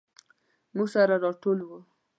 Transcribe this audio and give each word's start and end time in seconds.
موږ 0.75 0.87
سره 0.95 1.15
راټول 1.23 1.59
وو. 1.67 1.79